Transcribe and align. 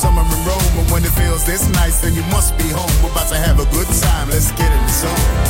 summer 0.00 0.22
in 0.22 0.40
Rome. 0.48 0.70
But 0.76 0.90
when 0.90 1.04
it 1.04 1.12
feels 1.12 1.44
this 1.44 1.68
nice, 1.68 2.00
then 2.00 2.14
you 2.14 2.22
must 2.32 2.56
be 2.56 2.68
home. 2.68 2.90
We're 3.02 3.12
about 3.12 3.28
to 3.28 3.36
have 3.36 3.60
a 3.60 3.66
good 3.66 3.88
time. 4.00 4.30
Let's 4.30 4.50
get 4.52 4.72
in 4.72 4.82
the 4.82 4.88
zone. 4.88 5.49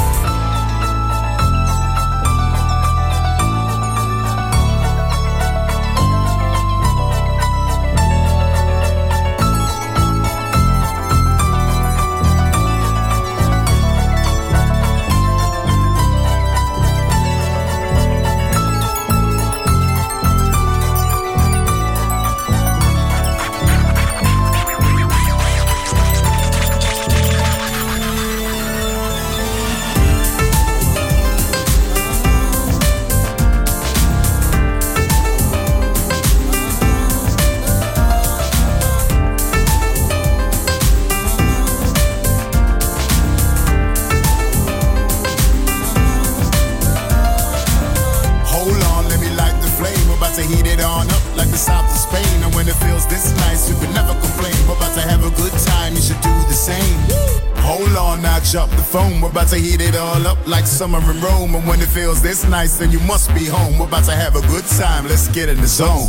summer 60.81 61.11
in 61.11 61.21
Rome. 61.21 61.55
And 61.55 61.69
when 61.69 61.79
it 61.83 61.89
feels 61.89 62.23
this 62.23 62.43
nice, 62.47 62.79
then 62.79 62.91
you 62.91 63.01
must 63.01 63.29
be 63.35 63.45
home. 63.45 63.79
We're 63.79 63.85
about 63.85 64.05
to 64.05 64.13
have 64.13 64.35
a 64.35 64.41
good 64.49 64.65
time. 64.65 65.07
Let's 65.07 65.29
get 65.29 65.51
in 65.51 65.61
the 65.61 65.67
zone. 65.67 66.09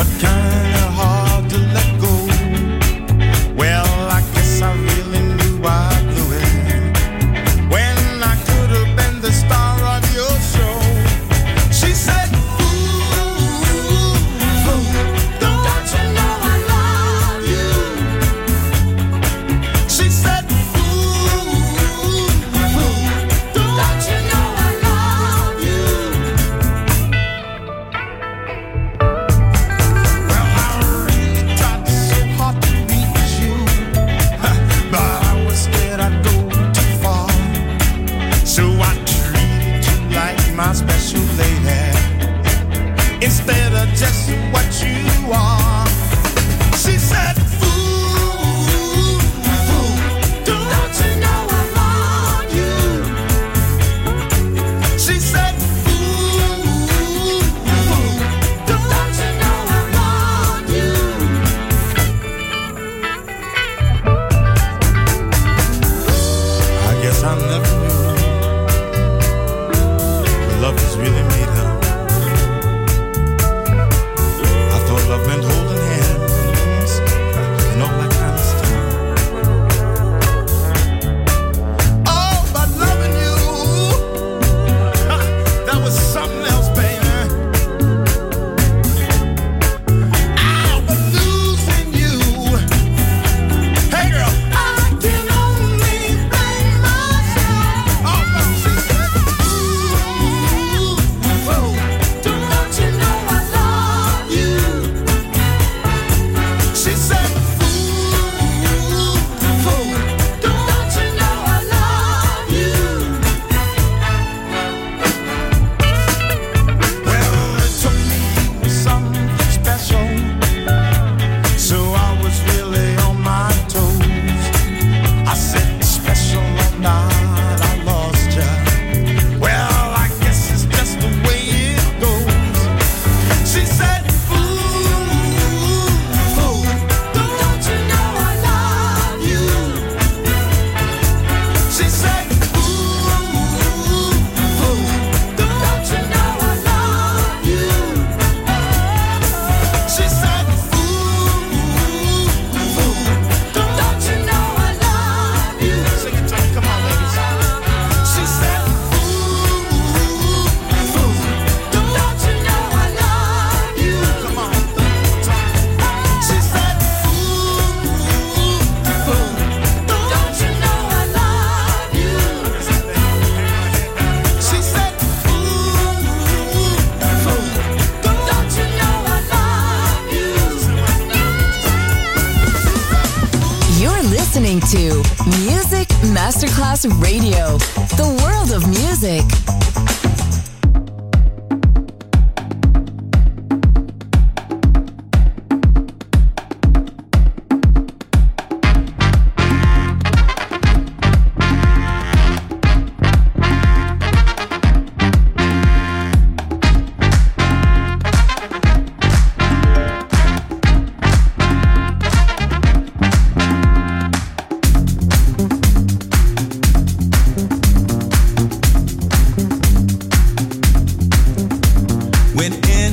but 0.00 0.29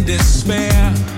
despair. 0.07 1.16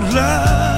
love. 0.00 0.77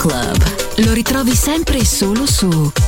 Club. 0.00 0.42
Lo 0.76 0.94
ritrovi 0.94 1.34
sempre 1.34 1.76
e 1.76 1.84
solo 1.84 2.24
su. 2.24 2.79